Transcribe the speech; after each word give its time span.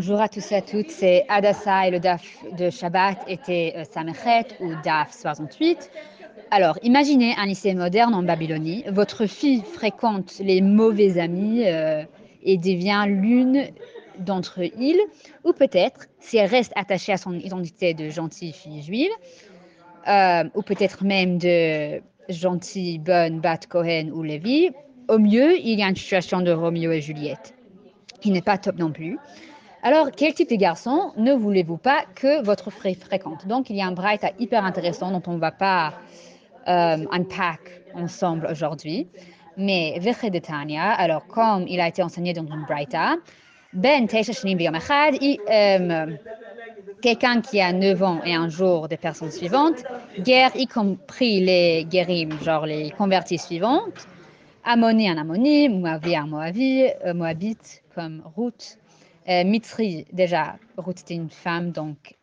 Bonjour 0.00 0.22
à 0.22 0.30
tous 0.30 0.50
et 0.50 0.54
à 0.54 0.62
toutes, 0.62 0.88
c'est 0.88 1.26
Adassa 1.28 1.86
et 1.86 1.90
le 1.90 2.00
DAF 2.00 2.22
de 2.56 2.70
Shabbat 2.70 3.18
était 3.28 3.74
euh, 3.76 3.84
Samechet 3.84 4.46
ou 4.58 4.70
DAF 4.82 5.12
68. 5.12 5.90
Alors, 6.50 6.78
imaginez 6.82 7.34
un 7.36 7.44
lycée 7.44 7.74
moderne 7.74 8.14
en 8.14 8.22
Babylonie. 8.22 8.82
Votre 8.88 9.26
fille 9.26 9.60
fréquente 9.60 10.38
les 10.40 10.62
mauvais 10.62 11.20
amis 11.20 11.66
euh, 11.66 12.02
et 12.42 12.56
devient 12.56 13.04
l'une 13.08 13.66
d'entre 14.20 14.62
eux, 14.62 15.10
ou 15.44 15.52
peut-être, 15.52 16.06
si 16.18 16.38
elle 16.38 16.48
reste 16.48 16.72
attachée 16.76 17.12
à 17.12 17.18
son 17.18 17.34
identité 17.34 17.92
de 17.92 18.08
gentille 18.08 18.54
fille 18.54 18.80
juive, 18.80 19.12
euh, 20.08 20.44
ou 20.54 20.62
peut-être 20.62 21.04
même 21.04 21.36
de 21.36 22.00
gentille 22.30 22.98
bonne 23.00 23.40
Bat 23.40 23.66
Cohen 23.68 24.12
ou 24.14 24.22
Lévi, 24.22 24.70
au 25.08 25.18
mieux, 25.18 25.58
il 25.58 25.78
y 25.78 25.82
a 25.82 25.88
une 25.90 25.96
situation 25.96 26.40
de 26.40 26.52
Roméo 26.52 26.90
et 26.90 27.02
Juliette, 27.02 27.52
qui 28.22 28.30
n'est 28.30 28.40
pas 28.40 28.56
top 28.56 28.78
non 28.78 28.92
plus. 28.92 29.18
Alors, 29.82 30.10
quel 30.10 30.34
type 30.34 30.50
de 30.50 30.56
garçon 30.56 31.12
ne 31.16 31.32
voulez-vous 31.32 31.78
pas 31.78 32.04
que 32.14 32.44
votre 32.44 32.70
frère 32.70 32.96
fréquente? 32.96 33.46
Donc, 33.46 33.70
il 33.70 33.76
y 33.76 33.80
a 33.80 33.86
un 33.86 33.92
bright 33.92 34.26
hyper 34.38 34.62
intéressant 34.64 35.10
dont 35.10 35.22
on 35.26 35.34
ne 35.34 35.40
va 35.40 35.52
pas 35.52 35.94
euh, 36.68 37.06
unpack 37.10 37.60
ensemble 37.94 38.46
aujourd'hui. 38.50 39.08
Mais 39.56 39.98
Tanya, 40.42 40.92
alors 40.92 41.26
comme 41.26 41.66
il 41.66 41.80
a 41.80 41.88
été 41.88 42.02
enseigné 42.02 42.32
dans 42.34 42.46
une 42.46 42.64
braïta, 42.66 43.16
Ben 43.72 44.06
euh, 45.50 46.06
quelqu'un 47.00 47.40
qui 47.40 47.60
a 47.60 47.72
9 47.72 48.02
ans 48.02 48.20
et 48.24 48.34
un 48.34 48.48
jour 48.48 48.88
des 48.88 48.96
personnes 48.96 49.30
suivantes, 49.30 49.82
guerre 50.18 50.50
y 50.56 50.66
compris 50.66 51.40
les 51.40 51.84
guérim, 51.84 52.30
genre 52.42 52.66
les 52.66 52.90
convertis 52.90 53.38
suivantes, 53.38 54.06
Ammoni 54.64 55.08
un 55.08 55.18
Ammoni, 55.18 55.68
Moavi 55.68 56.16
un 56.16 56.26
Moavi, 56.26 56.86
euh, 57.06 57.14
Moabite 57.14 57.82
comme 57.94 58.22
Ruth, 58.36 58.79
euh, 59.30 59.44
Mitri, 59.44 60.06
déjà, 60.12 60.56
Ruth 60.76 61.00
était 61.00 61.14
une 61.14 61.30
femme, 61.30 61.70
donc 61.70 62.16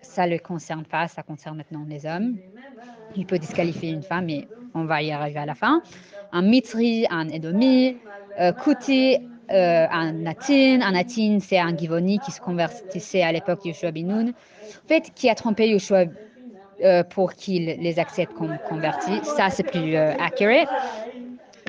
ça 0.00 0.26
ne 0.26 0.32
le 0.32 0.38
concerne 0.38 0.84
pas, 0.84 1.06
ça 1.06 1.22
concerne 1.22 1.58
maintenant 1.58 1.84
les 1.86 2.06
hommes. 2.06 2.36
Il 3.16 3.26
peut 3.26 3.38
disqualifier 3.38 3.90
une 3.90 4.02
femme, 4.02 4.26
mais 4.26 4.48
on 4.74 4.84
va 4.84 5.02
y 5.02 5.12
arriver 5.12 5.40
à 5.40 5.46
la 5.46 5.54
fin. 5.54 5.82
Un 6.32 6.42
Mitri, 6.42 7.06
un 7.10 7.28
Edomi, 7.28 7.96
euh, 8.40 8.52
Kuti, 8.52 9.18
euh, 9.50 9.86
un 9.90 10.12
Natin. 10.12 10.80
Un 10.82 10.92
Natin, 10.92 11.38
c'est 11.40 11.58
un 11.58 11.76
Givoni 11.76 12.18
qui 12.18 12.30
se 12.30 12.40
convertissait 12.40 13.22
à 13.22 13.32
l'époque 13.32 13.64
Yoshua 13.64 13.90
Binoun. 13.90 14.30
En 14.30 14.88
fait, 14.88 15.10
qui 15.14 15.28
a 15.28 15.34
trompé 15.34 15.68
Yoshua 15.68 16.04
euh, 16.82 17.02
pour 17.02 17.34
qu'il 17.34 17.64
les 17.64 17.98
accepte 17.98 18.34
comme 18.34 18.58
convertis. 18.68 19.20
Ça, 19.24 19.50
c'est 19.50 19.64
plus 19.64 19.96
accurate. 19.96 20.68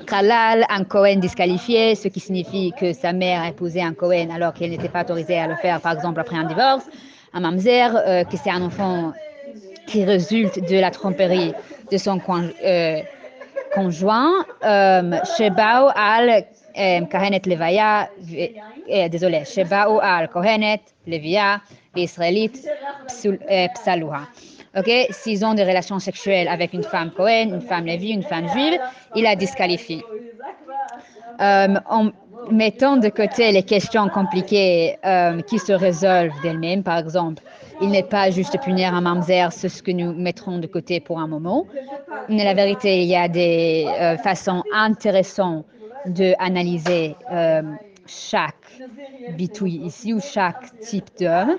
Kalal, 0.10 0.66
un 0.70 0.84
Cohen 0.86 1.18
disqualifié, 1.18 1.94
ce 1.96 2.08
qui 2.08 2.20
signifie 2.20 2.74
que 2.80 2.94
sa 2.94 3.14
mère 3.14 3.44
a 3.44 3.50
épousé 3.50 3.82
un 3.82 3.94
Cohen 3.94 4.30
alors 4.34 4.54
qu'elle 4.54 4.72
n'était 4.72 4.90
pas 4.90 5.02
autorisée 5.02 5.38
à 5.38 5.48
le 5.48 5.56
faire, 5.56 5.80
par 5.82 5.94
exemple, 5.94 6.20
après 6.20 6.36
un 6.36 6.46
divorce. 6.46 6.86
Un 7.34 7.42
Mamzer, 7.42 7.96
euh, 7.96 8.24
que 8.24 8.36
c'est 8.36 8.50
un 8.50 8.64
enfant 8.64 9.14
qui 9.86 10.04
résulte 10.04 10.68
de 10.68 10.80
la 10.80 10.90
tromperie 10.90 11.54
de 11.92 11.98
son 11.98 12.20
euh, 12.66 13.00
conjoint. 13.74 14.46
Euh, 14.64 15.20
Shebao 15.38 15.90
al 15.96 16.46
Kahenet 16.76 17.42
Levaya, 17.46 18.10
désolé, 19.10 19.44
Shebao 19.46 20.00
al 20.02 20.30
Kohenet 20.30 20.82
Levia, 21.06 21.62
israélite 21.96 22.68
Psaluha. 23.76 24.28
Ok, 24.78 24.90
s'ils 25.10 25.44
ont 25.46 25.56
des 25.56 25.64
relations 25.64 26.00
sexuelles 26.00 26.48
avec 26.48 26.74
une 26.74 26.84
femme 26.84 27.12
Cohen, 27.12 27.50
une 27.54 27.62
femme 27.62 27.86
Lévi, 27.86 28.12
une 28.12 28.24
femme 28.24 28.48
juive, 28.50 28.80
il 29.16 29.26
a 29.26 29.36
disqualifié. 29.36 30.04
Euh, 31.42 31.76
en 31.90 32.12
mettant 32.52 32.98
de 32.98 33.10
côté 33.10 33.52
les 33.52 33.64
questions 33.64 34.10
compliquées 34.10 34.98
euh, 35.06 35.42
qui 35.42 35.58
se 35.58 35.74
résolvent 35.74 36.40
d'elles-mêmes, 36.44 36.84
par 36.84 37.00
exemple, 37.00 37.42
il 37.82 37.90
n'est 37.90 38.04
pas 38.04 38.30
juste 38.30 38.60
punir 38.62 38.94
un 38.94 39.02
mamzer, 39.02 39.52
c'est 39.52 39.70
ce 39.70 39.82
que 39.82 39.92
nous 39.92 40.14
mettrons 40.14 40.60
de 40.60 40.68
côté 40.68 41.00
pour 41.00 41.20
un 41.20 41.28
moment. 41.28 41.66
Mais 42.28 42.44
la 42.44 42.54
vérité, 42.54 43.02
il 43.02 43.08
y 43.08 43.16
a 43.16 43.28
des 43.28 43.88
euh, 43.88 44.18
façons 44.18 44.64
intéressantes 44.74 45.66
d'analyser 46.06 47.16
chaque 48.10 48.82
bitouille 49.38 49.82
ici 49.86 50.14
ou 50.14 50.20
chaque 50.20 50.80
type 50.80 51.10
d'homme. 51.20 51.58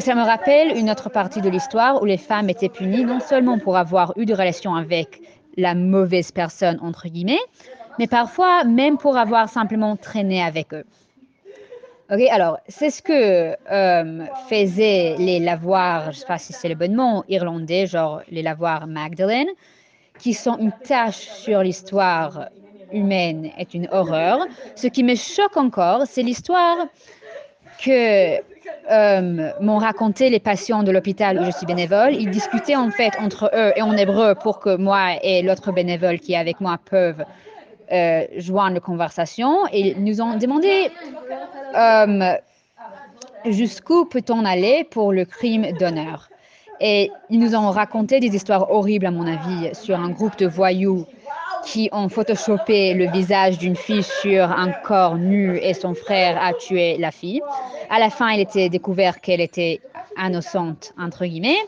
Ça 0.00 0.14
me 0.14 0.22
rappelle 0.22 0.76
une 0.76 0.90
autre 0.90 1.10
partie 1.10 1.40
de 1.40 1.48
l'histoire 1.48 2.02
où 2.02 2.04
les 2.04 2.16
femmes 2.16 2.48
étaient 2.48 2.68
punies 2.68 3.04
non 3.04 3.20
seulement 3.20 3.58
pour 3.58 3.76
avoir 3.76 4.12
eu 4.16 4.24
des 4.24 4.34
relations 4.34 4.74
avec 4.74 5.20
la 5.56 5.74
mauvaise 5.74 6.32
personne, 6.32 6.78
entre 6.82 7.08
guillemets, 7.08 7.38
mais 7.98 8.06
parfois 8.06 8.64
même 8.64 8.98
pour 8.98 9.16
avoir 9.16 9.48
simplement 9.48 9.96
traîné 9.96 10.42
avec 10.42 10.72
eux. 10.74 10.84
Ok, 12.12 12.20
alors 12.30 12.58
c'est 12.68 12.90
ce 12.90 13.00
que 13.00 13.56
euh, 13.72 14.26
faisaient 14.48 15.16
les 15.18 15.40
lavoirs, 15.40 16.04
je 16.04 16.08
ne 16.08 16.20
sais 16.20 16.26
pas 16.26 16.38
si 16.38 16.52
c'est 16.52 16.68
le 16.68 16.74
bon 16.74 16.94
mot, 16.94 17.24
irlandais, 17.28 17.86
genre 17.86 18.20
les 18.28 18.42
lavoirs 18.42 18.86
Magdalene, 18.86 19.48
qui 20.18 20.34
sont 20.34 20.58
une 20.58 20.72
tâche 20.72 21.16
sur 21.16 21.62
l'histoire 21.62 22.48
humaine 22.92 23.50
est 23.58 23.74
une 23.74 23.88
horreur. 23.92 24.46
Ce 24.74 24.86
qui 24.86 25.02
me 25.02 25.14
choque 25.14 25.56
encore, 25.56 26.02
c'est 26.06 26.22
l'histoire 26.22 26.86
que 27.84 28.38
euh, 28.90 29.50
m'ont 29.60 29.78
raconté 29.78 30.30
les 30.30 30.40
patients 30.40 30.82
de 30.82 30.90
l'hôpital 30.90 31.40
où 31.40 31.44
je 31.44 31.50
suis 31.50 31.66
bénévole. 31.66 32.14
Ils 32.14 32.30
discutaient 32.30 32.76
en 32.76 32.90
fait 32.90 33.12
entre 33.18 33.50
eux 33.54 33.72
et 33.76 33.82
en 33.82 33.96
hébreu 33.96 34.34
pour 34.34 34.60
que 34.60 34.76
moi 34.76 35.12
et 35.22 35.42
l'autre 35.42 35.72
bénévole 35.72 36.18
qui 36.20 36.34
est 36.34 36.36
avec 36.36 36.60
moi 36.60 36.78
peuvent 36.90 37.24
euh, 37.92 38.24
joindre 38.36 38.74
la 38.74 38.80
conversation. 38.80 39.66
Et 39.72 39.90
ils 39.90 40.04
nous 40.04 40.20
ont 40.20 40.36
demandé 40.36 40.90
euh, 41.76 42.34
jusqu'où 43.46 44.04
peut-on 44.04 44.44
aller 44.44 44.84
pour 44.90 45.12
le 45.12 45.24
crime 45.24 45.66
d'honneur. 45.78 46.28
Et 46.80 47.10
ils 47.30 47.38
nous 47.38 47.54
ont 47.54 47.70
raconté 47.70 48.20
des 48.20 48.34
histoires 48.34 48.70
horribles, 48.70 49.06
à 49.06 49.10
mon 49.10 49.26
avis, 49.26 49.74
sur 49.74 49.98
un 49.98 50.10
groupe 50.10 50.36
de 50.36 50.46
voyous 50.46 51.06
qui 51.64 51.88
ont 51.92 52.08
photoshopé 52.08 52.94
le 52.94 53.10
visage 53.10 53.58
d'une 53.58 53.76
fille 53.76 54.02
sur 54.02 54.44
un 54.44 54.70
corps 54.70 55.16
nu 55.16 55.58
et 55.58 55.74
son 55.74 55.94
frère 55.94 56.42
a 56.42 56.52
tué 56.52 56.96
la 56.98 57.10
fille. 57.10 57.40
À 57.90 57.98
la 57.98 58.10
fin, 58.10 58.30
il 58.30 58.40
était 58.40 58.68
découvert 58.68 59.20
qu'elle 59.20 59.40
était 59.40 59.80
innocente, 60.16 60.92
entre 60.98 61.24
guillemets. 61.24 61.58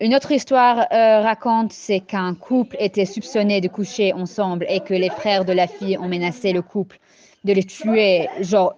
Une 0.00 0.14
autre 0.14 0.30
histoire 0.30 0.86
euh, 0.92 1.20
raconte, 1.22 1.72
c'est 1.72 2.00
qu'un 2.00 2.34
couple 2.34 2.76
était 2.78 3.04
soupçonné 3.04 3.60
de 3.60 3.68
coucher 3.68 4.12
ensemble 4.12 4.64
et 4.68 4.80
que 4.80 4.94
les 4.94 5.10
frères 5.10 5.44
de 5.44 5.52
la 5.52 5.66
fille 5.66 5.98
ont 5.98 6.08
menacé 6.08 6.52
le 6.52 6.62
couple 6.62 6.98
de 7.44 7.52
les 7.52 7.64
tuer, 7.64 8.28
genre 8.40 8.76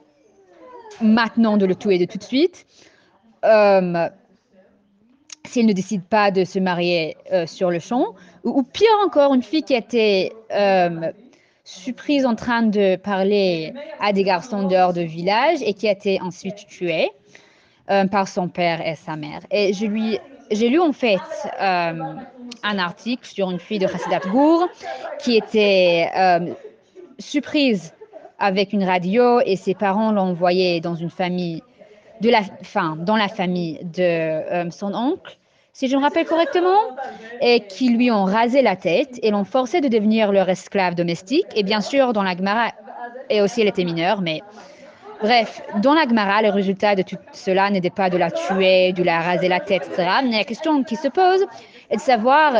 maintenant 1.02 1.56
de 1.56 1.66
le 1.66 1.74
tuer 1.74 1.98
de 1.98 2.06
tout 2.06 2.18
de 2.18 2.22
suite. 2.22 2.66
Euh, 3.44 4.08
s'il 5.50 5.66
ne 5.66 5.72
décide 5.72 6.04
pas 6.04 6.30
de 6.30 6.44
se 6.44 6.58
marier 6.60 7.16
euh, 7.32 7.44
sur 7.46 7.70
le 7.70 7.80
champ, 7.80 8.14
ou, 8.44 8.62
pire 8.62 8.88
encore, 9.04 9.34
une 9.34 9.42
fille 9.42 9.64
qui 9.64 9.74
était 9.74 10.32
euh, 10.52 11.10
surprise 11.64 12.24
en 12.24 12.36
train 12.36 12.62
de 12.62 12.96
parler 12.96 13.74
à 14.00 14.12
des 14.12 14.22
garçons 14.22 14.68
dehors 14.68 14.92
de 14.92 15.02
village 15.02 15.58
et 15.62 15.74
qui 15.74 15.88
a 15.88 15.92
été 15.92 16.20
ensuite 16.22 16.66
tuée 16.68 17.10
euh, 17.90 18.06
par 18.06 18.28
son 18.28 18.48
père 18.48 18.86
et 18.86 18.94
sa 18.94 19.16
mère. 19.16 19.40
Et 19.50 19.72
je 19.72 19.86
lui, 19.86 20.18
j'ai 20.52 20.68
lu 20.68 20.78
en 20.78 20.92
fait 20.92 21.18
un 21.58 22.78
article 22.78 23.26
sur 23.26 23.50
une 23.50 23.58
fille 23.58 23.80
de 23.80 23.86
Hassidat 23.86 24.20
Gour 24.30 24.68
qui 25.18 25.36
était 25.36 26.08
surprise 27.18 27.92
avec 28.38 28.72
une 28.72 28.84
radio 28.84 29.40
et 29.44 29.56
ses 29.56 29.74
parents 29.74 30.12
l'ont 30.12 30.30
envoyée 30.30 30.80
dans 30.80 30.94
une 30.94 31.10
famille 31.10 31.62
de 32.20 32.30
la, 32.30 32.42
fin, 32.62 32.96
dans 32.96 33.16
la 33.16 33.28
famille 33.28 33.80
de 33.84 34.70
son 34.70 34.94
oncle, 34.94 35.38
si 35.72 35.88
je 35.88 35.96
me 35.96 36.02
rappelle 36.02 36.26
correctement, 36.26 36.96
et 37.40 37.60
qui 37.60 37.90
lui 37.90 38.10
ont 38.10 38.24
rasé 38.24 38.62
la 38.62 38.76
tête 38.76 39.18
et 39.22 39.30
l'ont 39.30 39.44
forcé 39.44 39.80
de 39.80 39.88
devenir 39.88 40.32
leur 40.32 40.48
esclave 40.48 40.94
domestique. 40.94 41.46
Et 41.54 41.62
bien 41.62 41.80
sûr, 41.80 42.12
dans 42.12 42.22
la 42.22 42.36
Gemara, 42.36 42.72
et 43.28 43.40
aussi 43.40 43.60
elle 43.60 43.68
était 43.68 43.84
mineure, 43.84 44.20
mais 44.20 44.42
bref, 45.22 45.62
dans 45.82 45.94
la 45.94 46.02
Gemara, 46.02 46.42
le 46.42 46.50
résultat 46.50 46.94
de 46.96 47.02
tout 47.02 47.16
cela 47.32 47.70
n'était 47.70 47.90
pas 47.90 48.10
de 48.10 48.18
la 48.18 48.30
tuer, 48.30 48.92
de 48.92 49.02
la 49.02 49.20
raser 49.20 49.48
la 49.48 49.60
tête, 49.60 49.88
etc. 49.92 50.08
Mais 50.24 50.38
la 50.38 50.44
question 50.44 50.82
qui 50.82 50.96
se 50.96 51.08
pose 51.08 51.46
est 51.88 51.96
de 51.96 52.00
savoir, 52.00 52.54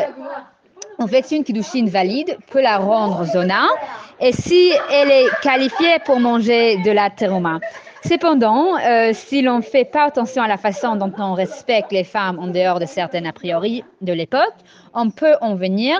en 0.98 1.06
fait, 1.06 1.30
une 1.32 1.44
kiddushin 1.44 1.86
valide 1.86 2.36
peut 2.50 2.62
la 2.62 2.78
rendre 2.78 3.24
zona, 3.24 3.66
et 4.20 4.32
si 4.32 4.72
elle 4.90 5.10
est 5.10 5.28
qualifiée 5.42 5.98
pour 6.04 6.20
manger 6.20 6.76
de 6.84 6.90
la 6.90 7.10
terouma. 7.10 7.58
Cependant, 8.02 8.78
euh, 8.78 9.10
si 9.12 9.42
l'on 9.42 9.58
ne 9.58 9.62
fait 9.62 9.84
pas 9.84 10.04
attention 10.04 10.42
à 10.42 10.48
la 10.48 10.56
façon 10.56 10.96
dont 10.96 11.12
on 11.18 11.34
respecte 11.34 11.92
les 11.92 12.04
femmes 12.04 12.38
en 12.38 12.46
dehors 12.46 12.80
de 12.80 12.86
certaines 12.86 13.26
a 13.26 13.32
priori 13.32 13.84
de 14.00 14.12
l'époque, 14.12 14.54
on 14.94 15.10
peut 15.10 15.34
en 15.42 15.54
venir 15.54 15.98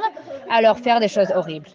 à 0.51 0.63
leur 0.63 0.79
faire 0.79 1.01
des 1.01 1.09
choses 1.09 1.31
horribles. 1.35 1.69